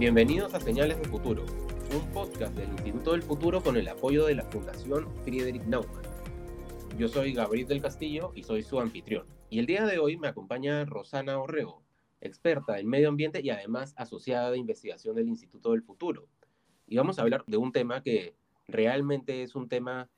Bienvenidos 0.00 0.54
a 0.54 0.60
Señales 0.60 0.98
de 0.98 1.04
Futuro, 1.04 1.44
un 1.94 2.10
podcast 2.14 2.56
del 2.56 2.70
Instituto 2.70 3.12
del 3.12 3.22
Futuro 3.22 3.62
con 3.62 3.76
el 3.76 3.86
apoyo 3.86 4.24
de 4.24 4.34
la 4.34 4.44
Fundación 4.44 5.06
Friedrich 5.24 5.62
Naumann. 5.66 6.02
Yo 6.96 7.06
soy 7.06 7.34
Gabriel 7.34 7.68
del 7.68 7.82
Castillo 7.82 8.32
y 8.34 8.42
soy 8.42 8.62
su 8.62 8.80
anfitrión. 8.80 9.26
Y 9.50 9.58
el 9.58 9.66
día 9.66 9.84
de 9.84 9.98
hoy 9.98 10.16
me 10.16 10.28
acompaña 10.28 10.86
Rosana 10.86 11.38
Orrego, 11.38 11.82
experta 12.22 12.80
en 12.80 12.88
medio 12.88 13.10
ambiente 13.10 13.42
y 13.42 13.50
además 13.50 13.92
asociada 13.98 14.50
de 14.50 14.56
investigación 14.56 15.16
del 15.16 15.28
Instituto 15.28 15.72
del 15.72 15.82
Futuro. 15.82 16.28
Y 16.86 16.96
vamos 16.96 17.18
a 17.18 17.22
hablar 17.22 17.44
de 17.46 17.58
un 17.58 17.70
tema 17.70 18.02
que 18.02 18.34
realmente 18.68 19.42
es 19.42 19.54
un 19.54 19.68
tema 19.68 20.08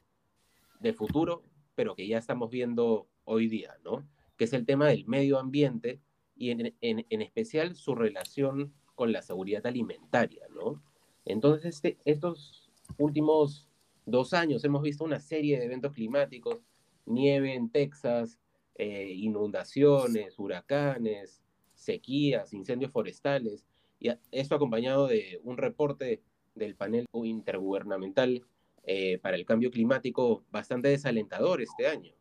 de 0.79 0.93
futuro, 0.93 1.43
pero 1.75 1.97
que 1.97 2.07
ya 2.07 2.19
estamos 2.19 2.51
viendo 2.51 3.09
hoy 3.25 3.49
día, 3.49 3.75
¿no? 3.83 4.07
Que 4.37 4.45
es 4.45 4.53
el 4.53 4.65
tema 4.65 4.87
del 4.87 5.07
medio 5.07 5.41
ambiente 5.41 6.01
y 6.37 6.51
en, 6.51 6.73
en 6.81 7.21
especial 7.21 7.75
su 7.75 7.97
relación 7.97 8.73
con 9.03 9.11
la 9.11 9.21
seguridad 9.21 9.67
alimentaria, 9.67 10.47
¿no? 10.55 10.81
Entonces, 11.25 11.75
este, 11.75 11.99
estos 12.05 12.71
últimos 12.99 13.69
dos 14.07 14.33
años 14.33 14.63
hemos 14.63 14.81
visto 14.81 15.03
una 15.03 15.19
serie 15.19 15.59
de 15.59 15.65
eventos 15.65 15.93
climáticos, 15.93 16.61
nieve 17.05 17.53
en 17.53 17.69
Texas, 17.69 18.39
eh, 18.77 19.13
inundaciones, 19.13 20.39
huracanes, 20.39 21.43
sequías, 21.75 22.53
incendios 22.53 22.93
forestales, 22.93 23.67
y 23.99 24.11
esto 24.31 24.55
acompañado 24.55 25.09
de 25.09 25.41
un 25.43 25.57
reporte 25.57 26.23
del 26.55 26.77
panel 26.77 27.07
intergubernamental 27.13 28.47
eh, 28.85 29.19
para 29.19 29.37
el 29.37 29.45
cambio 29.45 29.73
climático 29.73 30.45
bastante 30.53 30.87
desalentador 30.91 31.61
este 31.61 31.89
año. 31.89 32.15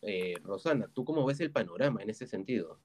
Eh, 0.00 0.36
Rosana, 0.42 0.88
¿tú 0.94 1.04
cómo 1.04 1.26
ves 1.26 1.40
el 1.40 1.52
panorama 1.52 2.02
en 2.02 2.08
ese 2.08 2.26
sentido? 2.26 2.80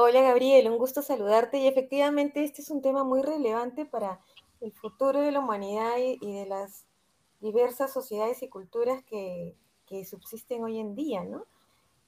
Hola 0.00 0.22
Gabriel, 0.22 0.70
un 0.70 0.78
gusto 0.78 1.02
saludarte 1.02 1.58
y 1.58 1.66
efectivamente 1.66 2.44
este 2.44 2.62
es 2.62 2.70
un 2.70 2.82
tema 2.82 3.02
muy 3.02 3.20
relevante 3.20 3.84
para 3.84 4.20
el 4.60 4.70
futuro 4.70 5.20
de 5.20 5.32
la 5.32 5.40
humanidad 5.40 5.96
y, 5.98 6.34
de 6.34 6.46
las 6.46 6.86
diversas 7.40 7.92
sociedades 7.92 8.40
y 8.44 8.48
culturas 8.48 9.02
que, 9.02 9.56
subsisten 10.08 10.62
hoy 10.62 10.78
en 10.78 10.94
día, 10.94 11.24
¿no? 11.24 11.46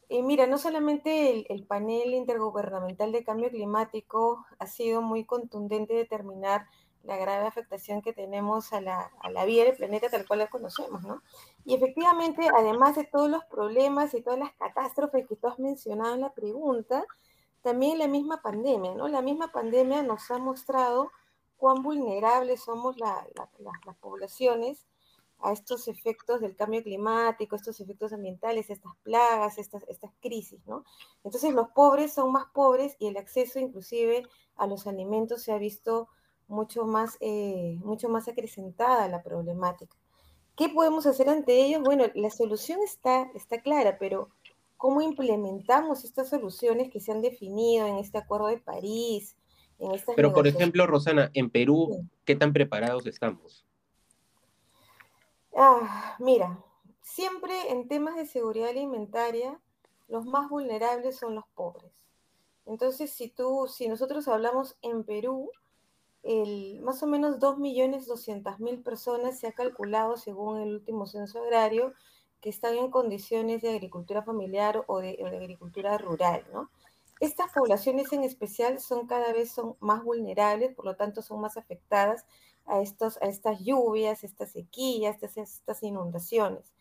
Y 0.08 0.22
mira, 0.22 0.46
no 0.46 0.56
solamente 0.56 1.52
el, 1.52 1.66
panel 1.66 2.14
intergubernamental 2.14 3.10
de 3.10 3.24
cambio 3.24 3.50
climático 3.50 4.46
ha 4.60 4.68
sido 4.68 5.02
muy 5.02 5.24
contundente 5.24 5.94
de 5.94 5.98
determinar 6.00 6.66
la 7.02 7.16
grave 7.16 7.48
afectación 7.48 8.02
que 8.02 8.12
tenemos 8.12 8.72
a 8.72 8.80
la, 8.80 9.10
a 9.20 9.30
la 9.32 9.44
vida 9.46 9.64
del 9.64 9.74
planeta 9.74 10.08
tal 10.08 10.28
cual 10.28 10.38
la 10.38 10.46
conocemos, 10.46 11.02
¿no? 11.02 11.24
Y 11.64 11.74
efectivamente, 11.74 12.46
además 12.56 12.94
de 12.94 13.02
todos 13.02 13.28
los 13.28 13.44
problemas 13.46 14.14
y 14.14 14.22
todas 14.22 14.38
las 14.38 14.52
catástrofes 14.52 15.26
que 15.26 15.34
tú 15.34 15.48
has 15.48 15.58
mencionado 15.58 16.14
en 16.14 16.20
la 16.20 16.32
pregunta, 16.32 17.04
también 17.62 17.98
la 17.98 18.08
misma 18.08 18.42
pandemia, 18.42 18.94
¿no? 18.94 19.08
La 19.08 19.22
misma 19.22 19.52
pandemia 19.52 20.02
nos 20.02 20.30
ha 20.30 20.38
mostrado 20.38 21.10
cuán 21.56 21.82
vulnerables 21.82 22.62
somos 22.62 22.96
las 22.98 23.96
poblaciones 24.00 24.86
a 25.42 25.52
estos 25.52 25.88
efectos 25.88 26.40
del 26.40 26.56
cambio 26.56 26.82
climático, 26.82 27.56
estos 27.56 27.80
efectos 27.80 28.12
ambientales, 28.12 28.70
estas 28.70 28.92
plagas, 29.02 29.58
estas, 29.58 29.84
crisis, 30.20 30.60
¿no? 30.66 30.84
Entonces 31.24 31.52
los 31.54 31.68
pobres 31.70 32.12
son 32.12 32.32
más 32.32 32.44
pobres 32.52 32.96
y 32.98 33.08
el 33.08 33.16
acceso 33.16 33.58
inclusive 33.58 34.26
a 34.56 34.66
los 34.66 34.86
alimentos 34.86 35.42
se 35.42 35.52
ha 35.52 35.58
visto 35.58 36.08
mucho 36.48 36.84
más, 36.84 37.16
eh, 37.20 37.78
mucho 37.82 38.08
más 38.08 38.28
acrecentada 38.28 39.08
la 39.08 39.22
problemática. 39.22 39.96
¿Qué 40.56 40.68
podemos 40.68 41.06
hacer 41.06 41.28
ante 41.30 41.64
ellos? 41.64 41.82
Bueno, 41.82 42.04
la 42.14 42.30
solución 42.30 42.80
está, 42.82 43.30
está 43.34 43.62
clara, 43.62 43.96
pero 43.98 44.28
cómo 44.80 45.02
implementamos 45.02 46.04
estas 46.04 46.30
soluciones 46.30 46.90
que 46.90 47.00
se 47.00 47.12
han 47.12 47.20
definido 47.20 47.86
en 47.86 47.98
este 47.98 48.16
Acuerdo 48.16 48.46
de 48.46 48.56
París. 48.56 49.36
En 49.78 49.92
estas 49.92 50.16
Pero, 50.16 50.32
por 50.32 50.46
ejemplo, 50.46 50.86
Rosana, 50.86 51.30
en 51.34 51.50
Perú, 51.50 52.08
¿qué 52.24 52.34
tan 52.34 52.54
preparados 52.54 53.06
estamos? 53.06 53.66
Ah, 55.54 56.16
mira, 56.18 56.64
siempre 57.02 57.52
en 57.68 57.88
temas 57.88 58.16
de 58.16 58.24
seguridad 58.24 58.70
alimentaria, 58.70 59.60
los 60.08 60.24
más 60.24 60.48
vulnerables 60.48 61.18
son 61.18 61.34
los 61.34 61.44
pobres. 61.54 61.92
Entonces, 62.64 63.12
si 63.12 63.28
tú, 63.28 63.68
si 63.68 63.86
nosotros 63.86 64.28
hablamos 64.28 64.78
en 64.80 65.04
Perú, 65.04 65.50
el, 66.22 66.80
más 66.80 67.02
o 67.02 67.06
menos 67.06 67.38
2.200.000 67.38 68.82
personas 68.82 69.38
se 69.38 69.46
ha 69.46 69.52
calculado 69.52 70.16
según 70.16 70.58
el 70.62 70.72
último 70.72 71.04
censo 71.06 71.42
agrario 71.42 71.92
que 72.40 72.50
están 72.50 72.76
en 72.76 72.90
condiciones 72.90 73.62
de 73.62 73.70
agricultura 73.70 74.22
familiar 74.22 74.84
o 74.86 75.00
de, 75.00 75.18
agricultura 75.24 75.98
rural, 75.98 76.44
¿no? 76.52 76.70
Estas 77.20 77.52
poblaciones 77.52 78.10
en 78.14 78.24
especial 78.24 78.80
son 78.80 79.06
cada 79.06 79.32
vez 79.34 79.52
son 79.52 79.76
más 79.80 80.02
vulnerables, 80.02 80.74
por 80.74 80.86
lo 80.86 80.96
tanto 80.96 81.20
son 81.20 81.40
más 81.40 81.58
afectadas 81.58 82.24
a, 82.64 82.80
estos, 82.80 83.18
a 83.20 83.26
estas 83.26 83.60
lluvias, 83.60 84.24
estas 84.24 84.52
sequías, 84.52 85.22
estas, 85.22 85.58
estas 85.58 85.82
inundaciones. 85.82 86.72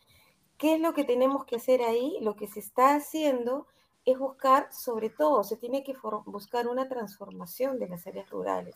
¿Qué 0.58 0.76
es 0.76 0.80
lo 0.80 0.94
que 0.94 1.04
tenemos 1.04 1.44
que 1.44 1.58
hacer 1.58 1.82
ahí? 1.82 2.18
Lo 2.22 2.38
que 2.38 2.48
se 2.48 2.62
está 2.62 2.96
haciendo 2.96 3.68
es 4.06 4.18
buscar, 4.18 4.72
sobre 4.72 5.10
todo, 5.10 5.44
se 5.44 5.58
tiene 5.58 5.84
que 5.84 5.94
buscar 6.26 6.68
una 6.68 6.88
transformación 6.88 7.78
de 7.78 7.90
las 7.90 8.08
áreas 8.08 8.30
rurales, 8.30 8.76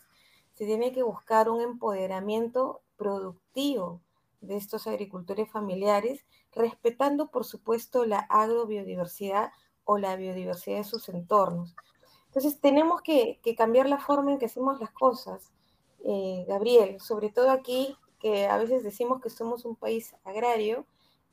se 0.52 0.66
tiene 0.66 0.92
que 0.92 1.02
buscar 1.02 1.48
un 1.48 1.62
empoderamiento 1.62 2.82
productivo 2.96 4.00
de 4.46 4.56
estos 4.56 4.86
agricultores 4.86 5.50
familiares, 5.50 6.24
respetando, 6.52 7.30
por 7.30 7.44
supuesto, 7.44 8.04
la 8.04 8.18
agrobiodiversidad 8.18 9.50
o 9.84 9.98
la 9.98 10.16
biodiversidad 10.16 10.78
de 10.78 10.84
sus 10.84 11.08
entornos. 11.08 11.74
Entonces, 12.26 12.60
tenemos 12.60 13.00
que, 13.02 13.40
cambiar 13.56 13.88
la 13.88 13.98
forma 13.98 14.32
en 14.32 14.38
que 14.38 14.46
hacemos 14.46 14.80
las 14.80 14.90
cosas, 14.90 15.52
eh, 16.04 16.44
Gabriel, 16.48 17.00
sobre 17.00 17.30
todo 17.30 17.50
aquí, 17.50 17.96
que 18.18 18.46
a 18.46 18.56
veces 18.56 18.82
decimos 18.82 19.20
que 19.20 19.30
somos 19.30 19.64
un 19.64 19.76
país 19.76 20.14
agrario 20.24 20.86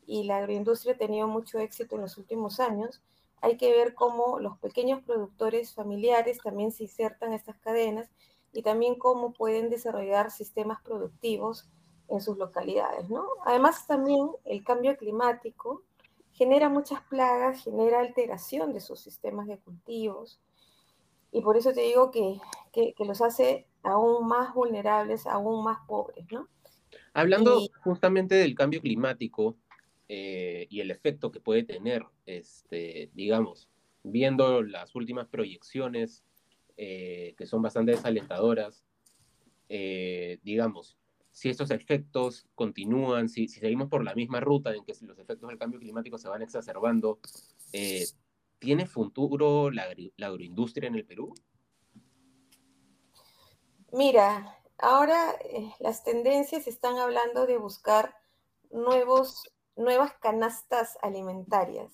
y 0.05 0.23
la 0.23 0.37
agroindustria 0.37 0.93
ha 0.93 0.97
tenido 0.97 1.27
mucho 1.27 1.59
éxito 1.59 1.95
en 1.95 2.01
los 2.01 2.17
últimos 2.17 2.59
años, 2.59 3.01
hay 3.41 3.57
que 3.57 3.71
ver 3.71 3.95
cómo 3.95 4.39
los 4.39 4.57
pequeños 4.59 5.01
productores 5.03 5.73
familiares 5.73 6.39
también 6.43 6.71
se 6.71 6.83
insertan 6.83 7.29
en 7.29 7.35
estas 7.35 7.57
cadenas 7.57 8.09
y 8.53 8.61
también 8.61 8.95
cómo 8.95 9.33
pueden 9.33 9.69
desarrollar 9.69 10.31
sistemas 10.31 10.81
productivos 10.83 11.67
en 12.11 12.21
sus 12.21 12.37
localidades, 12.37 13.09
¿no? 13.09 13.25
Además 13.45 13.87
también 13.87 14.29
el 14.45 14.63
cambio 14.63 14.97
climático 14.97 15.83
genera 16.33 16.69
muchas 16.69 17.01
plagas, 17.03 17.63
genera 17.63 17.99
alteración 17.99 18.73
de 18.73 18.81
sus 18.81 18.99
sistemas 18.99 19.47
de 19.47 19.57
cultivos 19.57 20.39
y 21.31 21.41
por 21.41 21.55
eso 21.55 21.73
te 21.73 21.81
digo 21.81 22.11
que, 22.11 22.39
los 22.99 23.21
hace 23.21 23.65
aún 23.83 24.27
más 24.27 24.53
vulnerables, 24.53 25.25
aún 25.25 25.63
más 25.63 25.79
pobres, 25.87 26.25
¿no? 26.31 26.47
Hablando 27.13 27.61
justamente 27.83 28.35
del 28.35 28.55
cambio 28.55 28.81
climático 28.81 29.55
eh, 30.09 30.67
y 30.69 30.81
el 30.81 30.91
efecto 30.91 31.31
que 31.31 31.39
puede 31.39 31.63
tener, 31.63 32.05
este, 32.25 33.09
digamos, 33.13 33.69
viendo 34.03 34.61
las 34.61 34.93
últimas 34.95 35.27
proyecciones 35.27 36.23
eh, 36.75 37.33
que 37.37 37.45
son 37.45 37.61
bastante 37.61 37.91
desalentadoras, 37.91 38.83
eh, 39.69 40.39
digamos, 40.43 40.97
si 41.31 41.49
estos 41.49 41.71
efectos 41.71 42.45
continúan, 42.55 43.29
si, 43.29 43.47
seguimos 43.47 43.89
por 43.89 44.03
la 44.03 44.13
misma 44.13 44.39
ruta 44.39 44.73
en 44.73 44.83
que 44.83 44.93
los 45.01 45.17
efectos 45.17 45.49
del 45.49 45.57
cambio 45.57 45.79
climático 45.79 46.17
se 46.17 46.27
van 46.27 46.41
exacerbando, 46.41 47.19
eh, 47.71 48.05
¿tiene 48.59 48.85
futuro 48.85 49.71
la, 49.71 49.85
agroindustria 50.21 50.87
en 50.87 50.95
el 50.95 51.05
Perú? 51.05 51.33
Mira, 53.93 54.57
ahora 54.77 55.31
eh, 55.43 55.71
las 55.79 56.03
tendencias 56.03 56.67
están 56.67 56.97
hablando 56.97 57.45
de 57.45 57.57
buscar 57.57 58.15
nuevos, 58.69 59.51
nuevas 59.75 60.13
canastas 60.21 60.97
alimentarias. 61.01 61.91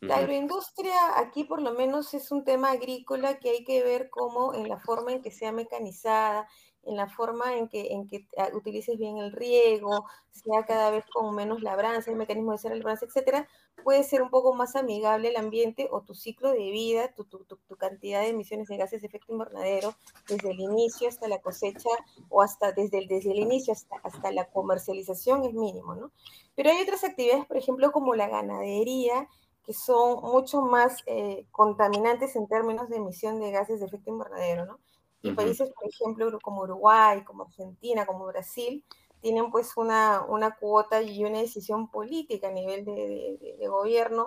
La 0.00 0.18
agroindustria 0.18 1.18
aquí 1.18 1.42
por 1.42 1.60
lo 1.60 1.72
menos 1.74 2.14
es 2.14 2.30
un 2.30 2.44
tema 2.44 2.70
agrícola 2.70 3.38
que 3.40 3.50
hay 3.50 3.64
que 3.64 3.82
ver 3.82 4.10
cómo 4.10 4.54
en 4.54 4.68
la 4.68 4.78
forma 4.78 5.12
en 5.12 5.22
que 5.22 5.32
sea 5.32 5.50
mecanizada, 5.50 6.46
en 6.84 6.96
la 6.96 7.08
forma 7.08 7.56
en 7.56 7.68
que, 7.68 7.92
en 7.92 8.06
que 8.06 8.26
ah, 8.38 8.48
utilices 8.54 8.96
bien 8.96 9.18
el 9.18 9.32
riego, 9.32 10.06
sea 10.30 10.64
cada 10.64 10.90
vez 10.90 11.04
con 11.12 11.34
menos 11.34 11.62
labranza, 11.62 12.10
el 12.10 12.16
mecanismo 12.16 12.52
de 12.52 12.56
hacer 12.56 12.76
labranza, 12.76 13.06
etcétera, 13.06 13.48
puede 13.82 14.04
ser 14.04 14.22
un 14.22 14.30
poco 14.30 14.54
más 14.54 14.76
amigable 14.76 15.28
el 15.28 15.36
ambiente 15.36 15.88
o 15.90 16.02
tu 16.02 16.14
ciclo 16.14 16.52
de 16.52 16.70
vida, 16.70 17.12
tu, 17.14 17.24
tu, 17.24 17.44
tu, 17.44 17.76
cantidad 17.76 18.20
de 18.20 18.28
emisiones 18.28 18.68
de 18.68 18.76
gases 18.76 19.02
de 19.02 19.08
efecto 19.08 19.32
invernadero 19.32 19.94
desde 20.28 20.50
el 20.52 20.60
inicio 20.60 21.08
hasta 21.08 21.28
la 21.28 21.40
cosecha 21.40 21.90
o 22.28 22.40
hasta 22.40 22.72
desde 22.72 22.98
el, 22.98 23.08
desde 23.08 23.32
el 23.32 23.38
inicio 23.40 23.72
hasta, 23.72 23.96
hasta 24.02 24.30
la 24.30 24.46
comercialización 24.46 25.44
es 25.44 25.54
mínimo, 25.54 25.94
¿no? 25.94 26.12
Pero 26.54 26.70
hay 26.70 26.80
otras 26.80 27.04
actividades, 27.04 27.46
por 27.46 27.56
ejemplo, 27.56 27.92
como 27.92 28.14
la 28.14 28.28
ganadería, 28.28 29.28
que 29.68 29.74
son 29.74 30.22
mucho 30.22 30.62
más 30.62 31.02
eh, 31.04 31.44
contaminantes 31.50 32.36
en 32.36 32.48
términos 32.48 32.88
de 32.88 32.96
emisión 32.96 33.38
de 33.38 33.50
gases 33.50 33.80
de 33.80 33.86
efecto 33.86 34.08
invernadero, 34.08 34.64
¿no? 34.64 34.80
Y 35.20 35.32
países, 35.32 35.70
por 35.74 35.86
ejemplo, 35.86 36.38
como 36.40 36.62
Uruguay, 36.62 37.22
como 37.22 37.42
Argentina, 37.42 38.06
como 38.06 38.24
Brasil, 38.24 38.82
tienen 39.20 39.50
pues 39.50 39.76
una, 39.76 40.24
una 40.26 40.56
cuota 40.56 41.02
y 41.02 41.22
una 41.22 41.40
decisión 41.40 41.90
política 41.90 42.48
a 42.48 42.52
nivel 42.52 42.86
de, 42.86 43.56
de, 43.58 43.68
gobierno 43.68 44.24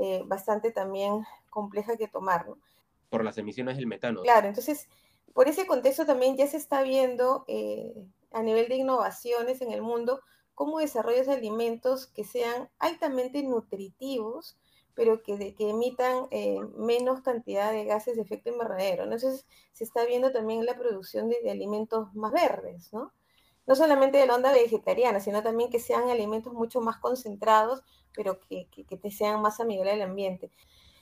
eh, 0.00 0.22
bastante 0.24 0.72
también 0.72 1.26
compleja 1.50 1.98
que 1.98 2.08
tomar, 2.08 2.48
¿no? 2.48 2.56
Por 3.10 3.22
las 3.22 3.36
emisiones 3.36 3.76
del 3.76 3.86
metano. 3.86 4.22
Claro, 4.22 4.48
entonces 4.48 4.88
por 5.34 5.46
ese 5.46 5.66
contexto 5.66 6.06
también 6.06 6.38
ya 6.38 6.46
se 6.46 6.56
está 6.56 6.82
viendo 6.82 7.44
eh, 7.48 7.92
a 8.32 8.42
nivel 8.42 8.68
de 8.68 8.76
innovaciones 8.76 9.60
en 9.60 9.72
el 9.72 9.82
mundo 9.82 10.22
cómo 10.54 10.78
desarrollas 10.78 11.28
alimentos 11.28 12.06
que 12.06 12.24
sean 12.24 12.70
altamente 12.78 13.42
nutritivos, 13.42 14.58
pero 15.00 15.22
que, 15.22 15.54
que 15.54 15.70
emitan 15.70 16.26
eh, 16.30 16.58
menos 16.76 17.22
cantidad 17.22 17.72
de 17.72 17.86
gases 17.86 18.16
de 18.16 18.22
efecto 18.22 18.50
invernadero. 18.50 19.04
Entonces 19.04 19.46
se 19.72 19.84
está 19.84 20.04
viendo 20.04 20.30
también 20.30 20.66
la 20.66 20.76
producción 20.76 21.30
de, 21.30 21.40
de 21.42 21.50
alimentos 21.50 22.14
más 22.14 22.32
verdes, 22.32 22.92
¿no? 22.92 23.14
no 23.66 23.74
solamente 23.74 24.18
de 24.18 24.26
la 24.26 24.34
onda 24.34 24.52
vegetariana, 24.52 25.20
sino 25.20 25.42
también 25.42 25.70
que 25.70 25.78
sean 25.78 26.10
alimentos 26.10 26.52
mucho 26.52 26.82
más 26.82 26.98
concentrados, 26.98 27.82
pero 28.14 28.38
que, 28.40 28.66
que, 28.70 28.96
te 28.98 29.10
sean 29.10 29.40
más 29.40 29.58
amigables 29.58 29.94
al 29.94 30.02
ambiente. 30.02 30.50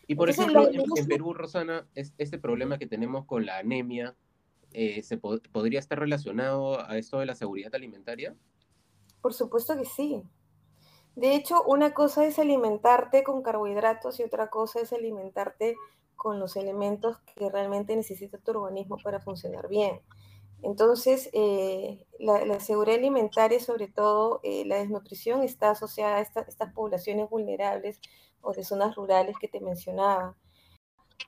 Y 0.06 0.14
por 0.14 0.30
ejemplo, 0.30 0.68
en, 0.70 1.08
Perú, 1.08 1.34
Rosana, 1.34 1.88
este 1.94 2.38
problema 2.38 2.78
que 2.78 2.86
tenemos 2.86 3.26
con 3.26 3.46
la 3.46 3.58
anemia, 3.58 4.14
eh, 4.74 5.02
¿se 5.02 5.16
podría 5.16 5.80
estar 5.80 5.98
relacionado 5.98 6.80
a 6.88 6.96
esto 6.98 7.18
de 7.18 7.26
la 7.26 7.34
seguridad 7.34 7.74
alimentaria? 7.74 8.36
Por 9.22 9.34
supuesto 9.34 9.76
que 9.76 9.84
sí. 9.84 10.22
De 11.19 11.35
hecho, 11.35 11.65
una 11.65 11.94
cosa 11.94 12.25
es 12.26 12.38
alimentarte 12.38 13.25
con 13.25 13.43
carbohidratos 13.43 14.20
y 14.20 14.23
otra 14.23 14.50
cosa 14.50 14.79
es 14.79 14.93
alimentarte 14.93 15.75
con 16.15 16.38
los 16.38 16.55
elementos 16.55 17.19
que 17.35 17.50
realmente 17.50 17.97
necesita 17.97 18.38
tu 18.38 18.53
organismo 18.53 18.99
para 19.03 19.19
funcionar 19.19 19.67
bien. 19.67 20.00
Entonces, 20.62 21.29
eh, 21.32 22.06
la, 22.20 22.61
seguridad 22.61 22.99
alimentaria, 22.99 23.59
sobre 23.59 23.88
todo 23.88 24.38
eh, 24.44 24.65
la 24.65 24.76
desnutrición, 24.76 25.43
está 25.43 25.70
asociada 25.70 26.19
a 26.19 26.20
estas 26.20 26.73
poblaciones 26.73 27.29
vulnerables 27.29 28.00
o 28.41 28.53
de 28.53 28.62
zonas 28.62 28.94
rurales 28.94 29.37
que 29.41 29.49
te 29.49 29.59
mencionaba. 29.59 30.37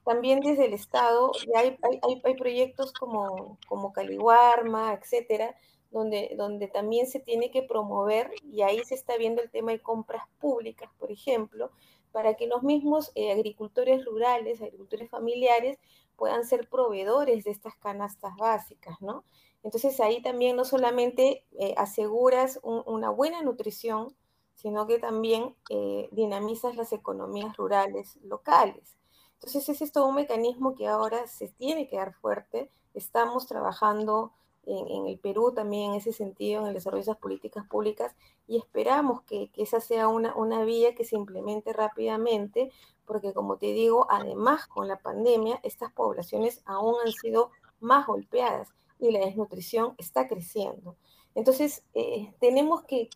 También 0.04 0.38
desde 0.38 0.66
el 0.66 0.72
Estado 0.74 1.32
hay, 1.56 1.76
hay, 2.24 2.34
proyectos 2.36 2.92
como, 2.92 3.58
como 3.66 3.92
Caliwarma, 3.92 4.94
etcétera, 4.94 5.56
donde, 5.90 6.34
donde 6.36 6.68
también 6.68 7.06
se 7.06 7.20
tiene 7.20 7.50
que 7.50 7.62
promover, 7.62 8.30
y 8.42 8.62
ahí 8.62 8.82
se 8.84 8.94
está 8.94 9.16
viendo 9.16 9.42
el 9.42 9.50
tema 9.50 9.72
de 9.72 9.82
compras 9.82 10.24
públicas, 10.38 10.90
por 10.98 11.10
ejemplo, 11.10 11.70
para 12.12 12.34
que 12.34 12.46
los 12.46 12.62
mismos 12.62 13.12
eh, 13.14 13.32
agricultores 13.32 14.04
rurales, 14.04 14.60
agricultores 14.60 15.08
familiares, 15.10 15.78
puedan 16.16 16.44
ser 16.44 16.68
proveedores 16.68 17.44
de 17.44 17.50
estas 17.50 17.76
canastas 17.76 18.32
básicas, 18.36 19.00
¿no? 19.00 19.24
Entonces 19.62 20.00
ahí 20.00 20.22
también 20.22 20.56
no 20.56 20.64
solamente 20.64 21.44
eh, 21.58 21.74
aseguras 21.76 22.60
una 22.62 23.10
buena 23.10 23.42
nutrición, 23.42 24.14
sino 24.54 24.86
que 24.86 24.98
también 24.98 25.54
eh, 25.70 26.08
dinamizas 26.12 26.76
las 26.76 26.92
economías 26.92 27.56
rurales 27.56 28.18
locales. 28.22 28.96
Entonces 29.34 29.68
ese 29.68 29.84
es 29.84 29.92
todo 29.92 30.08
un 30.08 30.16
mecanismo 30.16 30.74
que 30.74 30.86
ahora 30.86 31.26
se 31.26 31.48
tiene 31.48 31.88
que 31.88 31.96
dar 31.96 32.12
fuerte. 32.14 32.70
Estamos 32.92 33.46
trabajando 33.46 34.32
en, 34.66 35.06
el 35.06 35.18
Perú 35.18 35.52
también 35.54 35.90
en 35.90 35.96
ese 35.96 36.12
sentido, 36.12 36.62
en 36.62 36.68
el 36.68 36.74
desarrollo 36.74 37.00
de 37.04 37.10
esas 37.10 37.16
políticas 37.16 37.66
públicas, 37.66 38.14
y 38.46 38.58
esperamos 38.58 39.22
que, 39.22 39.50
esa 39.56 39.80
sea 39.80 40.08
una, 40.08 40.34
una 40.34 40.64
vía 40.64 40.94
que 40.94 41.04
se 41.04 41.16
implemente 41.16 41.72
rápidamente, 41.72 42.70
porque 43.04 43.32
como 43.32 43.56
te 43.56 43.72
digo, 43.72 44.06
además 44.10 44.66
con 44.66 44.88
la 44.88 44.98
pandemia, 44.98 45.60
estas 45.62 45.92
poblaciones 45.92 46.62
aún 46.64 46.94
han 47.04 47.12
sido 47.12 47.50
más 47.80 48.06
golpeadas 48.06 48.68
y 48.98 49.10
la 49.10 49.20
desnutrición 49.20 49.94
está 49.98 50.28
creciendo. 50.28 50.96
Entonces, 51.34 51.84
eh, 51.94 52.32
tenemos 52.40 52.82
que, 52.84 53.08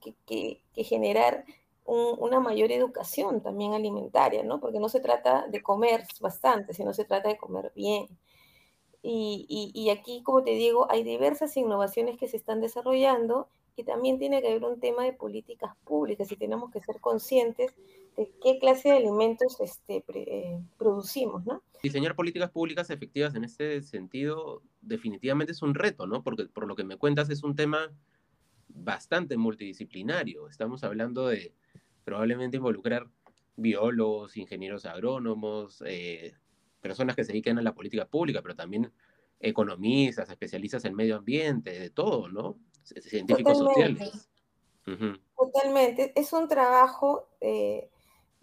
generar 0.75 1.45
una 1.87 2.41
mayor 2.41 2.73
educación 2.73 3.43
también 3.43 3.75
alimentaria, 3.75 4.43
¿no? 4.43 4.59
Porque 4.59 4.81
no 4.81 4.89
se 4.89 5.01
trata 5.01 5.47
de 5.49 5.63
comer 5.63 6.07
bastante, 6.21 6.73
sino 6.73 6.95
se 6.95 7.05
trata 7.05 7.29
de 7.29 7.37
comer 7.37 7.73
bien. 7.75 8.09
Y, 9.07 9.91
aquí, 9.91 10.23
como 10.23 10.43
te 10.43 10.53
digo, 10.53 10.91
hay 10.91 11.03
diversas 11.03 11.55
innovaciones 11.59 12.17
que 12.17 12.27
se 12.27 12.39
están 12.39 12.63
desarrollando 12.63 13.49
y 13.77 13.85
también 13.85 14.19
tiene 14.19 14.41
que 14.41 14.49
haber 14.49 14.65
un 14.65 14.81
tema 14.81 15.05
de 15.05 15.13
políticas 15.13 15.77
públicas 15.85 16.33
y 16.33 16.37
tenemos 16.37 16.71
que 16.71 16.81
ser 16.81 17.01
conscientes 17.01 17.75
de 18.17 18.31
qué 18.43 18.59
clase 18.59 18.89
de 18.89 18.97
alimentos 18.97 19.61
este, 19.61 20.05
eh, 20.15 20.59
producimos, 20.79 21.45
¿no? 21.45 21.63
Diseñar 21.83 22.15
políticas 22.15 22.51
públicas 22.51 22.89
efectivas 22.89 23.35
en 23.35 23.45
este 23.45 23.83
sentido 23.83 24.63
definitivamente 24.81 25.53
es 25.53 25.61
un 25.61 25.75
reto, 25.75 26.07
¿no? 26.07 26.23
Porque 26.23 26.47
por 26.47 26.67
lo 26.67 26.75
que 26.75 26.85
me 26.85 26.97
cuentas 26.97 27.29
es 27.29 27.43
un 27.43 27.57
tema 27.57 27.93
bastante 28.69 29.37
multidisciplinario. 29.37 30.49
Estamos 30.49 30.83
hablando 30.83 31.27
de 31.27 31.53
probablemente 32.05 32.57
involucrar 32.57 33.07
biólogos, 33.57 34.37
ingenieros 34.39 34.87
agrónomos, 34.87 35.83
eh, 35.87 36.35
personas 36.85 37.17
que 37.17 37.25
se 37.25 37.33
dedican 37.33 37.59
a 37.59 37.63
la 37.63 37.75
política 37.75 38.05
pública, 38.05 38.43
pero 38.43 38.55
también 38.55 38.93
economistas, 39.41 40.29
especialistas 40.29 40.85
en 40.85 40.95
medio 40.95 41.17
ambiente, 41.17 41.71
de 41.71 41.89
todo, 41.89 42.29
¿no? 42.29 42.59
Científicos 42.83 43.57
sociales. 43.57 44.29
Totalmente. 45.35 46.13
Es 46.15 46.35
un 46.35 46.47
trabajo, 46.47 47.31
eh, 47.41 47.89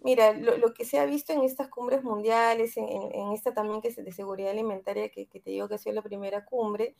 mira, 0.00 0.32
lo, 0.32 0.74
que 0.74 0.84
se 0.84 0.98
ha 0.98 1.06
visto 1.06 1.32
en 1.32 1.42
estas 1.42 1.68
cumbres 1.68 2.02
mundiales, 2.02 2.76
en, 2.76 3.30
esta 3.32 3.54
también 3.54 3.80
que 3.80 3.88
es 3.88 3.96
de 3.96 4.10
seguridad 4.10 4.50
alimentaria, 4.50 5.08
que, 5.08 5.26
te 5.26 5.50
digo 5.50 5.68
que 5.68 5.76
ha 5.76 5.78
sido 5.78 5.94
la 5.94 6.02
primera 6.02 6.44
cumbre, 6.44 6.96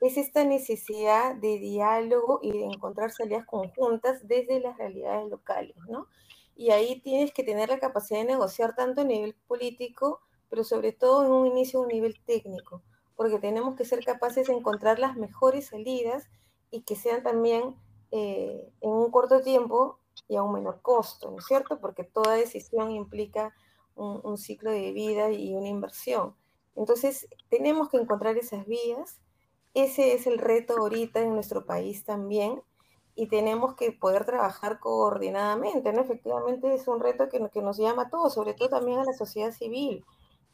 es 0.00 0.16
esta 0.16 0.44
necesidad 0.44 1.34
de 1.34 1.58
diálogo 1.58 2.38
y 2.42 2.52
de 2.52 2.64
encontrar 2.64 3.10
salidas 3.10 3.44
conjuntas 3.44 4.28
desde 4.28 4.60
las 4.60 4.78
realidades 4.78 5.28
locales, 5.28 5.76
¿no? 5.88 6.06
Y 6.54 6.70
ahí 6.70 7.00
tienes 7.00 7.32
que 7.32 7.42
tener 7.42 7.70
la 7.70 7.80
capacidad 7.80 8.20
de 8.20 8.26
negociar 8.26 8.76
tanto 8.76 9.00
a 9.00 9.04
nivel 9.04 9.34
político 9.48 10.25
pero 10.48 10.64
sobre 10.64 10.92
todo 10.92 11.24
en 11.24 11.32
un 11.32 11.46
inicio 11.46 11.80
a 11.80 11.82
un 11.82 11.88
nivel 11.88 12.20
técnico, 12.24 12.82
porque 13.16 13.38
tenemos 13.38 13.76
que 13.76 13.84
ser 13.84 14.04
capaces 14.04 14.46
de 14.46 14.54
encontrar 14.54 14.98
las 14.98 15.16
mejores 15.16 15.68
salidas 15.68 16.28
y 16.70 16.82
que 16.82 16.96
sean 16.96 17.22
también 17.22 17.74
eh, 18.10 18.72
en 18.80 18.90
un 18.90 19.10
corto 19.10 19.40
tiempo 19.40 19.98
y 20.28 20.36
a 20.36 20.42
un 20.42 20.52
menor 20.52 20.80
costo, 20.82 21.30
¿no 21.30 21.38
es 21.38 21.46
cierto? 21.46 21.80
Porque 21.80 22.04
toda 22.04 22.34
decisión 22.34 22.90
implica 22.90 23.54
un, 23.94 24.36
ciclo 24.36 24.70
de 24.70 24.92
vida 24.92 25.30
y 25.30 25.54
una 25.54 25.68
inversión. 25.68 26.36
Entonces, 26.74 27.28
tenemos 27.48 27.88
que 27.88 27.96
encontrar 27.96 28.36
esas 28.36 28.66
vías. 28.66 29.20
Ese 29.72 30.12
es 30.12 30.26
el 30.26 30.38
reto 30.38 30.76
ahorita 30.76 31.20
en 31.20 31.34
nuestro 31.34 31.64
país 31.64 32.04
también 32.04 32.62
y 33.14 33.28
tenemos 33.28 33.74
que 33.74 33.92
poder 33.92 34.26
trabajar 34.26 34.78
coordinadamente, 34.78 35.92
¿no? 35.94 36.02
Efectivamente 36.02 36.74
es 36.74 36.86
un 36.86 37.00
reto 37.00 37.30
que, 37.30 37.48
que 37.50 37.62
nos 37.62 37.78
llama 37.78 38.02
a 38.02 38.10
todos, 38.10 38.34
sobre 38.34 38.52
todo 38.52 38.68
también 38.68 38.98
a 38.98 39.04
la 39.04 39.14
sociedad 39.14 39.52
civil 39.52 40.04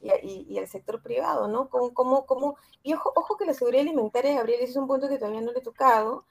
y, 0.03 0.47
y, 0.49 0.59
al 0.59 0.69
sector 0.69 1.01
privado, 1.01 1.49
¿no? 1.49 1.69
Como, 1.69 1.95
como, 1.95 2.27
como, 2.27 2.57
y 2.83 2.93
ojo, 2.95 3.13
ojo 3.15 3.37
que 3.37 3.45
la 3.45 3.55
seguridad 3.55 3.83
alimentaria, 3.83 4.35
Gabriel, 4.35 4.61
ese 4.61 4.73
es 4.73 4.77
un 4.77 4.89
punto 4.89 5.09
que 5.09 5.19
todavía 5.19 5.41
no 5.41 5.53
le 5.53 5.61
he 5.61 5.63
tocado, 5.63 6.25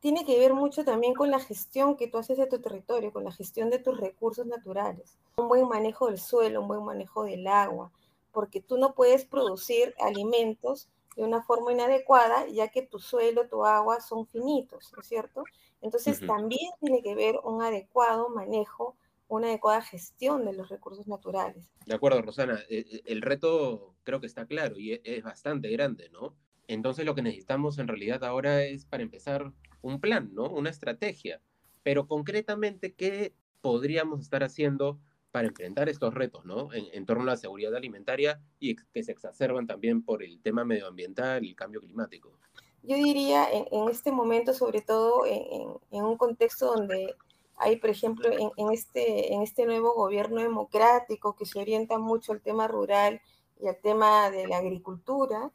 tiene 0.00 0.26
que 0.26 0.38
ver 0.38 0.52
mucho 0.52 0.84
también 0.84 1.14
con 1.14 1.30
la 1.30 1.40
gestión 1.40 1.96
que 1.96 2.08
tú 2.08 2.18
haces 2.18 2.36
de 2.36 2.46
tu 2.46 2.60
territorio, 2.60 3.10
con 3.12 3.24
la 3.24 3.32
gestión 3.32 3.70
de 3.70 3.78
tus 3.78 3.98
recursos 3.98 4.46
naturales, 4.46 5.16
un 5.38 5.48
buen 5.48 5.66
manejo 5.66 6.08
del 6.08 6.18
suelo, 6.18 6.60
un 6.60 6.68
buen 6.68 6.84
manejo 6.84 7.24
del 7.24 7.46
agua, 7.46 7.90
porque 8.30 8.60
tú 8.60 8.76
no 8.76 8.94
puedes 8.94 9.24
producir 9.24 9.94
alimentos 9.98 10.90
de 11.16 11.22
una 11.22 11.42
forma 11.42 11.72
inadecuada, 11.72 12.46
ya 12.48 12.68
que 12.68 12.82
tu 12.82 12.98
suelo, 12.98 13.48
tu 13.48 13.64
agua 13.64 14.00
son 14.00 14.26
finitos, 14.26 14.92
¿no 14.94 15.00
es 15.00 15.08
cierto? 15.08 15.44
Entonces 15.80 16.20
también 16.26 16.70
tiene 16.80 17.02
que 17.02 17.14
ver 17.14 17.38
un 17.42 17.62
adecuado 17.62 18.28
manejo 18.28 18.96
una 19.28 19.48
adecuada 19.48 19.82
gestión 19.82 20.44
de 20.44 20.52
los 20.52 20.68
recursos 20.68 21.06
naturales. 21.08 21.70
De 21.86 21.94
acuerdo, 21.94 22.22
Rosana. 22.22 22.60
E, 22.68 22.78
e, 22.78 23.02
el 23.06 23.22
reto 23.22 23.94
creo 24.02 24.20
que 24.20 24.26
está 24.26 24.46
claro 24.46 24.78
y 24.78 24.92
e, 24.92 25.00
es 25.04 25.22
bastante 25.22 25.70
grande, 25.70 26.08
¿no? 26.10 26.36
Entonces 26.66 27.04
lo 27.04 27.14
que 27.14 27.22
necesitamos 27.22 27.78
en 27.78 27.88
realidad 27.88 28.24
ahora 28.24 28.64
es, 28.64 28.86
para 28.86 29.02
empezar, 29.02 29.52
un 29.82 30.00
plan, 30.00 30.30
¿no? 30.34 30.48
Una 30.48 30.70
estrategia. 30.70 31.40
Pero 31.82 32.06
concretamente, 32.06 32.94
¿qué 32.94 33.34
podríamos 33.60 34.20
estar 34.20 34.42
haciendo 34.42 34.98
para 35.30 35.48
enfrentar 35.48 35.88
estos 35.88 36.14
retos, 36.14 36.44
¿no? 36.44 36.68
En, 36.72 37.06
torno 37.06 37.24
a 37.24 37.26
la 37.26 37.36
seguridad 37.36 37.74
alimentaria 37.74 38.40
y 38.60 38.76
que 38.76 39.02
se 39.02 39.10
exacerban 39.10 39.66
también 39.66 40.04
por 40.04 40.22
el 40.22 40.40
tema 40.40 40.64
medioambiental 40.64 41.44
y 41.44 41.48
el 41.48 41.56
cambio 41.56 41.80
climático. 41.80 42.38
Yo 42.84 42.96
diría 42.96 43.48
en, 43.50 43.88
este 43.88 44.12
momento, 44.12 44.52
sobre 44.52 44.80
todo 44.80 45.26
en, 45.26 45.74
en, 45.90 46.04
un 46.04 46.16
contexto 46.16 46.66
donde 46.66 47.16
hay, 47.56 47.76
por 47.76 47.90
ejemplo, 47.90 48.28
en, 48.56 48.72
este, 48.72 49.32
en 49.32 49.42
este 49.42 49.64
nuevo 49.66 49.94
gobierno 49.94 50.40
democrático 50.40 51.36
que 51.36 51.46
se 51.46 51.60
orienta 51.60 51.98
mucho 51.98 52.32
al 52.32 52.40
tema 52.40 52.66
rural 52.66 53.20
y 53.60 53.68
al 53.68 53.78
tema 53.78 54.30
de 54.30 54.46
la 54.48 54.58
agricultura, 54.58 55.52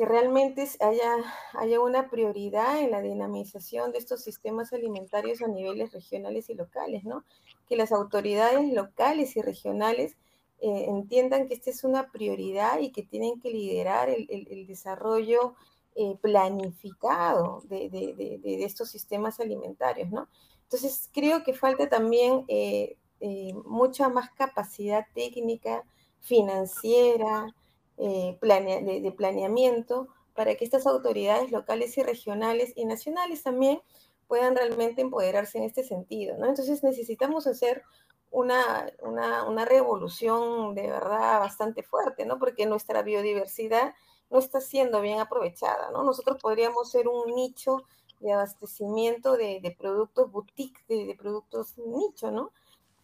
que 0.00 0.06
realmente 0.06 0.66
haya, 0.80 1.80
una 1.80 2.08
prioridad 2.08 2.80
en 2.80 2.90
la 2.90 3.02
dinamización 3.02 3.92
de 3.92 3.98
estos 3.98 4.22
sistemas 4.22 4.72
alimentarios 4.72 5.42
a 5.42 5.46
niveles 5.46 5.92
regionales 5.92 6.48
y 6.48 6.54
locales, 6.54 7.04
¿no? 7.04 7.22
Que 7.68 7.76
las 7.76 7.92
autoridades 7.92 8.72
locales 8.72 9.36
y 9.36 9.42
regionales 9.42 10.16
eh, 10.62 10.86
entiendan 10.88 11.46
que 11.46 11.54
esta 11.54 11.68
es 11.68 11.84
una 11.84 12.10
prioridad 12.10 12.80
y 12.80 12.92
que 12.92 13.02
tienen 13.02 13.40
que 13.40 13.50
liderar 13.50 14.08
el, 14.08 14.66
desarrollo 14.66 15.54
eh, 15.94 16.16
planificado 16.22 17.62
de, 17.68 18.64
estos 18.64 18.88
sistemas 18.88 19.38
alimentarios, 19.38 20.10
¿no? 20.10 20.28
Entonces, 20.72 21.10
creo 21.12 21.42
que 21.42 21.52
falta 21.52 21.88
también 21.88 22.44
eh, 22.46 22.96
eh, 23.18 23.52
mucha 23.64 24.08
más 24.08 24.30
capacidad 24.30 25.04
técnica, 25.14 25.82
financiera, 26.20 27.52
eh, 27.96 28.38
de, 28.40 29.12
planeamiento 29.16 30.06
para 30.32 30.54
que 30.54 30.64
estas 30.64 30.86
autoridades 30.86 31.50
locales 31.50 31.98
y 31.98 32.04
regionales 32.04 32.72
y 32.76 32.84
nacionales 32.84 33.42
también 33.42 33.82
puedan 34.28 34.54
realmente 34.54 35.02
empoderarse 35.02 35.58
en 35.58 35.64
este 35.64 35.82
sentido. 35.82 36.38
¿no? 36.38 36.46
Entonces 36.46 36.84
necesitamos 36.84 37.48
hacer 37.48 37.82
una, 38.30 38.92
una, 39.02 39.64
revolución 39.64 40.76
de 40.76 40.86
verdad 40.86 41.40
bastante 41.40 41.82
fuerte, 41.82 42.24
¿no? 42.26 42.38
porque 42.38 42.64
nuestra 42.64 43.02
biodiversidad 43.02 43.92
no 44.30 44.38
está 44.38 44.60
siendo 44.60 45.00
bien 45.00 45.18
aprovechada. 45.18 45.90
¿no? 45.90 46.04
Nosotros 46.04 46.38
podríamos 46.40 46.92
ser 46.92 47.08
un 47.08 47.34
nicho 47.34 47.82
de 48.20 48.32
abastecimiento 48.32 49.36
de, 49.36 49.76
productos 49.78 50.30
boutique, 50.30 50.80
de, 50.88 51.16
productos 51.18 51.76
nicho, 51.78 52.30
¿no? 52.30 52.52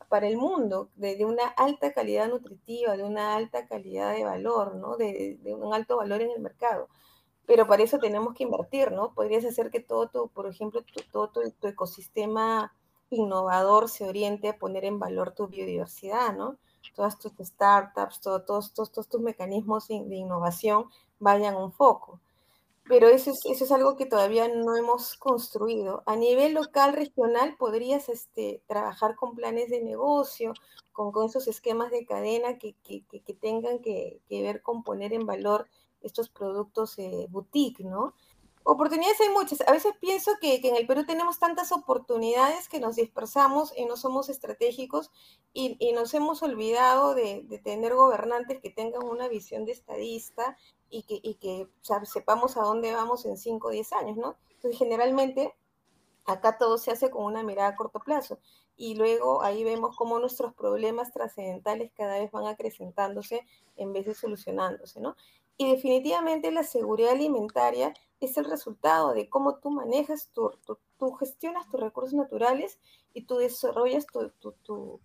Para 0.09 0.29
el 0.29 0.37
mundo, 0.37 0.91
de, 0.95 1.25
una 1.25 1.49
alta 1.49 1.93
calidad 1.93 2.29
nutritiva, 2.29 2.97
de 2.97 3.03
una 3.03 3.35
alta 3.35 3.67
calidad 3.67 4.15
de 4.15 4.25
valor, 4.25 4.77
¿no? 4.77 4.97
De, 4.97 5.39
un 5.45 5.75
alto 5.75 5.97
valor 5.97 6.23
en 6.23 6.31
el 6.31 6.41
mercado. 6.41 6.89
Pero 7.47 7.67
para 7.67 7.83
eso 7.83 7.99
tenemos 7.99 8.35
que 8.35 8.45
invertir, 8.45 8.93
¿no? 8.93 9.15
Podrías 9.15 9.45
hacer 9.45 9.71
que 9.71 9.81
todo 9.81 10.09
tu, 10.09 10.29
por 10.29 10.47
ejemplo, 10.47 10.85
todo 11.13 11.31
tu, 11.31 11.41
ecosistema 11.67 12.73
innovador 13.11 13.89
se 13.89 14.09
oriente 14.09 14.49
a 14.49 14.59
poner 14.59 14.85
en 14.85 14.99
valor 14.99 15.33
tu 15.33 15.49
biodiversidad, 15.49 16.37
¿no? 16.37 16.59
Todas 16.95 17.19
tus 17.19 17.33
startups, 17.41 18.21
todos, 18.21 18.45
todos, 18.45 18.73
todos 18.93 19.09
tus 19.09 19.21
mecanismos 19.21 19.89
de 19.89 20.17
innovación 20.17 20.87
vayan 21.19 21.57
un 21.57 21.73
foco 21.73 22.21
pero 22.89 23.09
eso 23.09 23.31
es, 23.31 23.41
eso 23.45 23.65
es 23.65 23.73
algo 23.73 23.97
que 23.97 24.07
todavía 24.07 24.49
no 24.49 24.77
hemos 24.77 25.17
construido. 25.17 26.03
A 26.07 26.17
nivel 26.17 26.55
local, 26.55 26.93
regional, 26.93 27.57
podrías 27.59 28.09
este, 28.09 28.63
trabajar 28.67 29.17
con 29.17 29.35
planes 29.35 29.71
de 29.71 29.83
negocio, 29.83 30.55
con, 30.93 31.13
con 31.13 31.27
esos 31.27 31.49
esquemas 31.49 31.91
de 31.91 32.07
cadena 32.07 32.59
que, 32.59 32.75
que, 32.83 33.05
que 33.05 33.35
tengan 33.35 33.81
que, 33.81 34.21
ver 34.31 34.63
con 34.63 34.83
poner 34.83 35.13
en 35.13 35.27
valor 35.27 35.69
estos 36.03 36.29
productos 36.29 36.99
eh, 36.99 37.27
boutique, 37.31 37.81
¿no? 37.81 38.15
Oportunidades 38.69 39.21
hay 39.21 39.29
muchas. 39.29 39.61
A 39.69 39.71
veces 39.71 39.95
pienso 40.01 40.33
que, 40.41 40.57
en 40.57 40.75
el 40.75 40.89
Perú 40.89 41.07
tenemos 41.07 41.39
tantas 41.39 41.71
oportunidades 41.71 42.69
que 42.69 42.81
nos 42.81 42.97
dispersamos 42.97 43.73
y 43.77 43.85
no 43.85 43.97
somos 43.97 44.29
estratégicos 44.29 45.13
y, 45.53 45.77
y 45.79 45.93
nos 45.93 46.13
hemos 46.15 46.43
olvidado 46.43 47.15
de, 47.15 47.43
de, 47.45 47.61
tener 47.61 47.95
gobernantes 47.95 48.61
que 48.61 48.71
tengan 48.71 49.05
una 49.05 49.29
visión 49.29 49.67
de 49.67 49.71
estadista 49.71 50.57
y 50.91 51.05
que, 51.05 51.21
y 51.23 51.35
que 51.35 51.69
sepamos 52.07 52.57
a 52.57 52.63
dónde 52.63 52.93
vamos 52.93 53.25
en 53.25 53.37
5 53.37 53.69
o 53.69 53.71
10 53.71 53.93
años, 53.93 54.17
¿no? 54.17 54.37
Entonces, 54.57 54.77
generalmente, 54.77 55.55
acá 56.25 56.59
todo 56.59 56.77
se 56.77 56.91
hace 56.91 57.09
con 57.09 57.25
una 57.25 57.45
mirada 57.45 57.69
a 57.69 57.77
corto 57.77 58.01
plazo 58.01 58.41
y 58.77 58.97
luego 58.97 59.43
ahí 59.43 59.63
vemos 59.63 59.95
cómo 59.95 60.19
nuestros 60.19 60.53
problemas 60.55 61.13
trascendentales 61.13 61.93
cada 61.95 62.19
vez 62.19 62.33
van 62.33 62.47
acrecentándose 62.47 63.47
en 63.77 63.93
vez 63.93 64.07
de 64.07 64.15
solucionándose, 64.15 65.01
¿no? 65.01 65.15
Y 65.57 65.71
definitivamente 65.71 66.51
la 66.51 66.65
seguridad 66.65 67.13
alimentaria 67.13 67.95
es 68.21 68.37
el 68.37 68.45
resultado 68.45 69.13
de 69.13 69.29
cómo 69.29 69.57
tú 69.57 69.71
manejas, 69.71 70.31
tu, 70.33 70.51
tú 70.99 71.13
gestionas 71.13 71.69
tus 71.71 71.81
recursos 71.81 72.15
naturales 72.15 72.79
y 73.13 73.23
tú 73.23 73.37
desarrollas 73.37 74.07
tu, 74.07 74.31
tu, 74.63 75.01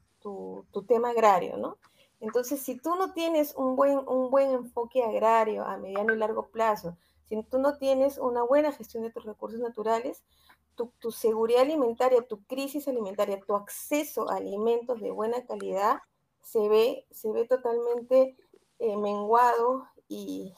tu 0.71 0.83
tema 0.83 1.09
agrario, 1.09 1.57
¿no? 1.57 1.77
Entonces, 2.21 2.61
si 2.61 2.77
tú 2.77 2.95
no 2.95 3.13
tienes 3.13 3.55
un 3.55 3.75
buen, 3.75 3.97
un 4.07 4.29
buen 4.29 4.51
enfoque 4.51 5.03
agrario 5.03 5.65
a 5.65 5.77
mediano 5.77 6.13
y 6.13 6.17
largo 6.17 6.47
plazo, 6.49 6.95
si 7.27 7.41
tú 7.43 7.57
no 7.57 7.77
tienes 7.77 8.19
una 8.19 8.43
buena 8.43 8.71
gestión 8.71 9.03
de 9.03 9.11
tus 9.11 9.25
recursos 9.25 9.59
naturales, 9.59 10.23
tu, 10.75 11.11
seguridad 11.11 11.61
alimentaria, 11.61 12.21
tu 12.21 12.43
crisis 12.45 12.87
alimentaria, 12.87 13.39
tu 13.39 13.55
acceso 13.55 14.29
a 14.29 14.37
alimentos 14.37 14.99
de 14.99 15.11
buena 15.11 15.45
calidad 15.45 15.99
se 16.41 16.67
ve, 16.69 17.05
se 17.11 17.31
ve 17.31 17.45
totalmente 17.47 18.35
eh, 18.79 18.97
menguado 18.97 19.85
y, 20.07 20.53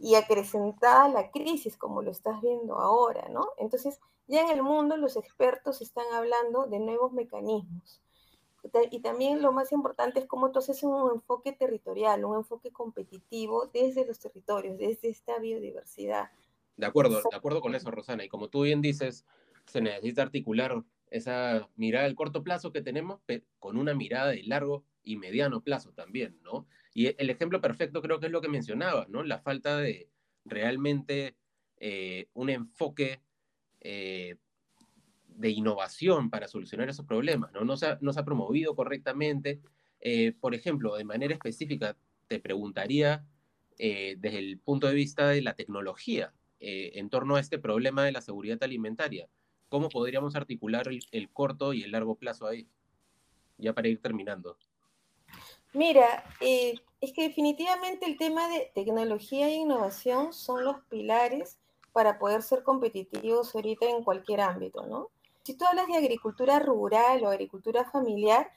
y, 0.00 0.14
acrecentada 0.14 1.08
la 1.08 1.30
crisis, 1.30 1.76
como 1.76 2.02
lo 2.02 2.10
estás 2.10 2.40
viendo 2.40 2.78
ahora, 2.78 3.28
¿no? 3.28 3.48
Entonces, 3.58 4.00
ya 4.26 4.42
en 4.42 4.50
el 4.50 4.62
mundo 4.62 4.96
los 4.96 5.16
expertos 5.16 5.82
están 5.82 6.06
hablando 6.12 6.66
de 6.66 6.78
nuevos 6.78 7.12
mecanismos 7.12 8.00
y 8.90 9.00
también 9.00 9.42
lo 9.42 9.52
más 9.52 9.72
importante 9.72 10.20
es 10.20 10.26
cómo 10.26 10.50
tú 10.50 10.58
haces 10.58 10.82
un 10.82 11.10
enfoque 11.14 11.52
territorial, 11.52 12.24
un 12.24 12.36
enfoque 12.36 12.70
competitivo 12.70 13.70
desde 13.72 14.06
los 14.06 14.18
territorios, 14.18 14.78
desde 14.78 15.08
esta 15.08 15.38
biodiversidad. 15.38 16.30
De 16.76 16.86
acuerdo, 16.86 17.22
de 17.30 17.36
acuerdo 17.36 17.60
con 17.60 17.74
eso, 17.74 17.90
Rosana. 17.90 18.24
Y 18.24 18.28
como 18.28 18.48
tú 18.48 18.62
bien 18.62 18.82
dices, 18.82 19.24
se 19.66 19.80
necesita 19.80 20.22
articular 20.22 20.82
esa 21.10 21.68
mirada 21.76 22.04
del 22.04 22.14
corto 22.14 22.42
plazo 22.42 22.72
que 22.72 22.82
tenemos 22.82 23.20
con 23.58 23.76
una 23.76 23.94
mirada 23.94 24.28
de 24.30 24.42
largo 24.44 24.84
y 25.02 25.16
mediano 25.16 25.62
plazo 25.62 25.92
también, 25.92 26.38
¿no? 26.42 26.66
Y 27.00 27.14
el 27.16 27.30
ejemplo 27.30 27.62
perfecto 27.62 28.02
creo 28.02 28.20
que 28.20 28.26
es 28.26 28.32
lo 28.32 28.42
que 28.42 28.48
mencionaba, 28.48 29.06
¿no? 29.08 29.22
La 29.22 29.38
falta 29.38 29.78
de 29.78 30.10
realmente 30.44 31.34
eh, 31.78 32.28
un 32.34 32.50
enfoque 32.50 33.22
eh, 33.80 34.36
de 35.26 35.48
innovación 35.48 36.28
para 36.28 36.46
solucionar 36.46 36.90
esos 36.90 37.06
problemas, 37.06 37.52
¿no? 37.52 37.64
No 37.64 37.78
se 37.78 37.86
ha, 37.86 37.98
no 38.02 38.12
se 38.12 38.20
ha 38.20 38.24
promovido 38.26 38.76
correctamente. 38.76 39.62
Eh, 40.02 40.34
por 40.38 40.54
ejemplo, 40.54 40.94
de 40.94 41.04
manera 41.04 41.32
específica, 41.32 41.96
te 42.28 42.38
preguntaría 42.38 43.24
eh, 43.78 44.16
desde 44.18 44.38
el 44.38 44.58
punto 44.58 44.86
de 44.86 44.92
vista 44.92 45.26
de 45.30 45.40
la 45.40 45.54
tecnología 45.54 46.34
eh, 46.58 46.92
en 46.96 47.08
torno 47.08 47.36
a 47.36 47.40
este 47.40 47.58
problema 47.58 48.04
de 48.04 48.12
la 48.12 48.20
seguridad 48.20 48.62
alimentaria. 48.62 49.26
¿Cómo 49.70 49.88
podríamos 49.88 50.36
articular 50.36 50.86
el, 51.12 51.30
corto 51.30 51.72
y 51.72 51.82
el 51.82 51.92
largo 51.92 52.16
plazo 52.16 52.46
ahí? 52.46 52.68
Ya 53.56 53.72
para 53.72 53.88
ir 53.88 54.02
terminando. 54.02 54.58
Mira, 55.72 56.24
es 56.40 57.12
que 57.12 57.22
definitivamente 57.22 58.06
el 58.06 58.18
tema 58.18 58.48
de 58.48 58.70
tecnología 58.74 59.48
e 59.48 59.54
innovación 59.54 60.32
son 60.32 60.64
los 60.64 60.80
pilares 60.88 61.58
para 61.92 62.18
poder 62.18 62.42
ser 62.42 62.62
competitivos 62.62 63.54
ahorita 63.54 63.86
en 63.86 64.02
cualquier 64.04 64.40
ámbito, 64.40 64.86
¿no? 64.86 65.08
Si 65.44 65.54
tú 65.54 65.64
hablas 65.64 65.86
de 65.86 65.96
agricultura 65.96 66.58
rural 66.58 67.24
o 67.24 67.28
agricultura 67.28 67.84
familiar, 67.90 68.50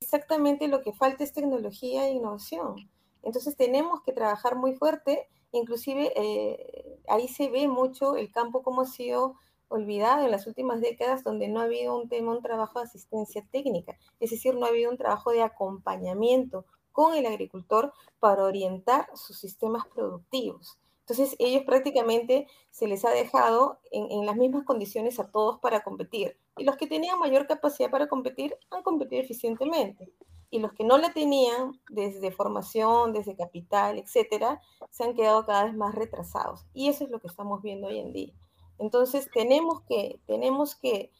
exactamente 0.00 0.68
lo 0.68 0.82
que 0.82 0.92
falta 0.92 1.24
es 1.24 1.32
tecnología 1.32 2.06
e 2.06 2.12
innovación. 2.12 2.90
Entonces 3.22 3.56
tenemos 3.56 4.02
que 4.02 4.12
trabajar 4.12 4.56
muy 4.56 4.74
fuerte, 4.74 5.28
inclusive 5.52 6.12
eh, 6.16 6.98
ahí 7.08 7.28
se 7.28 7.48
ve 7.50 7.68
mucho 7.68 8.16
el 8.16 8.32
campo 8.32 8.62
como 8.62 8.82
ha 8.82 8.86
sido 8.86 9.36
olvidado 9.72 10.24
en 10.24 10.30
las 10.30 10.46
últimas 10.46 10.80
décadas, 10.80 11.24
donde 11.24 11.48
no 11.48 11.60
ha 11.60 11.64
habido 11.64 11.96
un 11.96 12.08
tema, 12.08 12.32
un 12.32 12.42
trabajo 12.42 12.78
de 12.78 12.84
asistencia 12.84 13.44
técnica, 13.50 13.96
es 14.20 14.30
decir, 14.30 14.54
no 14.54 14.66
ha 14.66 14.68
habido 14.68 14.90
un 14.90 14.98
trabajo 14.98 15.30
de 15.32 15.42
acompañamiento 15.42 16.66
con 16.92 17.14
el 17.14 17.26
agricultor 17.26 17.92
para 18.20 18.44
orientar 18.44 19.08
sus 19.14 19.38
sistemas 19.38 19.86
productivos. 19.86 20.78
Entonces, 21.00 21.34
ellos 21.40 21.64
prácticamente 21.64 22.46
se 22.70 22.86
les 22.86 23.04
ha 23.04 23.10
dejado 23.10 23.80
en, 23.90 24.24
las 24.24 24.36
mismas 24.36 24.64
condiciones 24.64 25.18
a 25.18 25.30
todos 25.30 25.58
para 25.58 25.82
competir. 25.82 26.38
Y 26.56 26.64
los 26.64 26.76
que 26.76 26.86
tenían 26.86 27.18
mayor 27.18 27.46
capacidad 27.46 27.90
para 27.90 28.08
competir 28.08 28.56
han 28.70 28.82
competido 28.82 29.20
eficientemente. 29.20 30.12
Y 30.50 30.60
los 30.60 30.72
que 30.72 30.84
no 30.84 30.98
la 30.98 31.12
tenían, 31.12 31.80
desde 31.90 32.30
formación, 32.30 33.12
desde 33.12 33.34
capital, 33.34 33.98
etcétera, 33.98 34.60
se 34.90 35.02
han 35.02 35.14
quedado 35.14 35.44
cada 35.44 35.64
vez 35.64 35.74
más 35.74 35.94
retrasados. 35.94 36.66
Y 36.72 36.88
eso 36.88 37.04
es 37.04 37.10
lo 37.10 37.18
que 37.18 37.26
estamos 37.26 37.62
viendo 37.62 37.88
hoy 37.88 37.98
en 37.98 38.12
día. 38.12 38.34
Entonces, 38.78 39.28
tenemos 39.32 39.82
que, 39.88 40.18
tenemos 40.26 40.74
que 40.74 41.10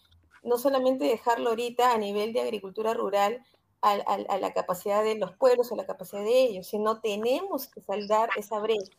no 0.43 0.59
solamente 0.59 1.05
dejarlo 1.05 1.51
ahorita 1.51 1.93
a 1.93 1.99
nivel 1.99 2.33
de 2.33 2.41
agricultura 2.41 2.95
rural, 2.95 3.45
a, 3.83 4.39
la 4.39 4.53
capacidad 4.53 5.03
de 5.03 5.17
los 5.17 5.35
pueblos, 5.35 5.73
a 5.73 5.77
la 5.77 5.87
capacidad 5.87 6.23
de 6.23 6.43
ellos, 6.43 6.69
sino 6.69 7.01
tenemos 7.01 7.67
que 7.67 7.81
saldar 7.81 8.31
esa 8.37 8.61
brecha 8.61 8.93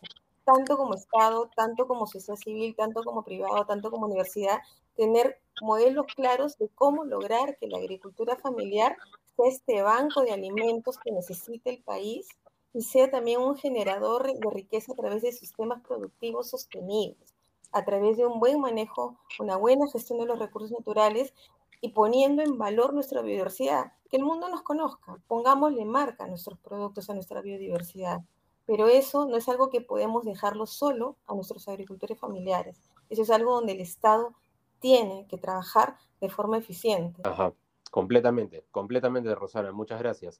tanto 0.43 0.77
como 0.77 0.95
Estado, 0.95 1.49
tanto 1.55 1.87
como 1.87 2.07
sociedad 2.07 2.37
civil, 2.37 2.75
tanto 2.75 3.03
como 3.03 3.23
privado, 3.23 3.65
tanto 3.65 3.91
como 3.91 4.05
universidad, 4.05 4.59
tener 4.95 5.39
modelos 5.61 6.05
claros 6.15 6.57
de 6.57 6.69
cómo 6.69 7.05
lograr 7.05 7.57
que 7.57 7.67
la 7.67 7.77
agricultura 7.77 8.35
familiar 8.35 8.97
sea 9.35 9.47
este 9.47 9.81
banco 9.81 10.21
de 10.21 10.31
alimentos 10.31 10.97
que 10.97 11.11
necesita 11.11 11.69
el 11.69 11.81
país 11.81 12.27
y 12.73 12.81
sea 12.81 13.09
también 13.09 13.39
un 13.39 13.55
generador 13.55 14.27
de 14.27 14.49
riqueza 14.51 14.93
a 14.93 14.95
través 14.95 15.21
de 15.21 15.31
sistemas 15.31 15.81
productivos 15.81 16.49
sostenibles, 16.49 17.32
a 17.73 17.83
través 17.85 18.17
de 18.17 18.25
un 18.25 18.39
buen 18.39 18.59
manejo, 18.59 19.17
una 19.39 19.57
buena 19.57 19.87
gestión 19.87 20.19
de 20.19 20.25
los 20.25 20.39
recursos 20.39 20.71
naturales 20.71 21.33
y 21.81 21.89
poniendo 21.89 22.41
en 22.41 22.57
valor 22.57 22.93
nuestra 22.93 23.21
biodiversidad, 23.21 23.93
que 24.09 24.17
el 24.17 24.23
mundo 24.23 24.47
nos 24.49 24.61
conozca, 24.61 25.19
pongámosle 25.27 25.83
marca 25.85 26.23
a 26.23 26.27
nuestros 26.27 26.59
productos, 26.59 27.09
a 27.09 27.13
nuestra 27.13 27.41
biodiversidad 27.41 28.21
pero 28.65 28.87
eso 28.87 29.25
no 29.27 29.37
es 29.37 29.49
algo 29.49 29.69
que 29.69 29.81
podemos 29.81 30.23
dejarlo 30.23 30.65
solo 30.65 31.17
a 31.27 31.33
nuestros 31.33 31.67
agricultores 31.67 32.19
familiares. 32.19 32.81
Eso 33.09 33.23
es 33.23 33.29
algo 33.29 33.55
donde 33.55 33.73
el 33.73 33.81
Estado 33.81 34.33
tiene 34.79 35.25
que 35.27 35.37
trabajar 35.37 35.97
de 36.21 36.29
forma 36.29 36.57
eficiente. 36.57 37.21
Ajá, 37.25 37.53
completamente, 37.91 38.65
completamente, 38.71 39.33
Rosana, 39.35 39.71
muchas 39.71 39.99
gracias. 39.99 40.39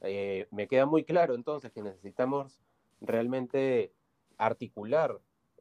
Eh, 0.00 0.46
me 0.50 0.68
queda 0.68 0.86
muy 0.86 1.04
claro 1.04 1.34
entonces 1.34 1.72
que 1.72 1.82
necesitamos 1.82 2.60
realmente 3.00 3.92
articular 4.36 5.20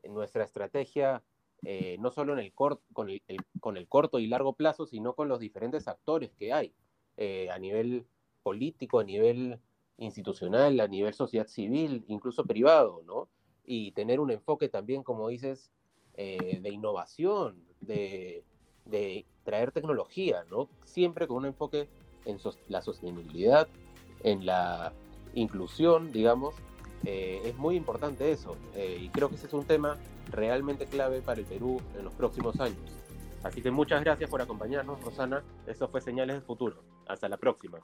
nuestra 0.10 0.44
estrategia 0.44 1.24
eh, 1.66 1.98
no 2.00 2.12
solo 2.12 2.34
en 2.34 2.40
el 2.40 2.54
con, 2.54 3.10
el, 3.10 3.22
con, 3.62 3.78
el, 3.78 3.88
corto 3.88 4.20
y 4.20 4.28
largo 4.28 4.54
plazo, 4.54 4.86
sino 4.86 5.14
con 5.14 5.30
los 5.30 5.40
diferentes 5.40 5.88
actores 5.88 6.32
que 6.34 6.52
hay 6.52 6.74
eh, 7.16 7.50
a 7.50 7.58
nivel 7.58 8.06
político, 8.42 9.00
a 9.00 9.06
nivel 9.06 9.60
institucional, 9.98 10.80
a 10.82 10.88
nivel 10.88 11.14
sociedad 11.14 11.48
civil, 11.48 12.04
incluso 12.08 12.44
privado, 12.44 13.02
¿no? 13.06 13.30
Y 13.66 13.94
tener 13.94 14.20
un 14.20 14.32
enfoque 14.32 14.68
también, 14.68 15.04
como 15.04 15.30
dices, 15.30 15.72
eh, 16.16 16.60
de 16.62 16.70
innovación, 16.70 17.64
de, 17.80 18.44
de, 18.86 19.26
traer 19.46 19.72
tecnología, 19.72 20.44
¿no? 20.50 20.68
Siempre 20.84 21.28
con 21.28 21.38
un 21.38 21.46
enfoque 21.46 21.88
en 22.26 22.40
la 22.68 22.82
sostenibilidad, 22.82 23.70
en 24.24 24.46
la 24.46 24.92
inclusión, 25.34 26.12
digamos. 26.12 26.56
Eh, 27.06 27.42
es 27.46 27.58
muy 27.58 27.76
importante 27.76 28.32
eso. 28.32 28.56
Eh, 28.76 29.00
y 29.02 29.10
creo 29.10 29.30
que 29.30 29.36
ese 29.36 29.48
es 29.48 29.54
un 29.54 29.66
tema 29.66 29.98
realmente 30.32 30.86
clave 30.86 31.22
para 31.22 31.40
el 31.40 31.46
Perú 31.46 31.82
en 31.98 32.06
los 32.06 32.14
próximos 32.14 32.60
años. 32.60 32.80
Así 33.44 33.62
que 33.62 33.72
muchas 33.72 34.02
gracias 34.04 34.30
por 34.30 34.42
acompañarnos, 34.42 35.02
Rosana. 35.02 35.44
Eso 35.68 35.88
fue 35.90 36.00
Señales 36.00 36.38
del 36.38 36.44
Futuro. 36.44 36.82
Hasta 37.08 37.28
la 37.28 37.38
próxima. 37.38 37.80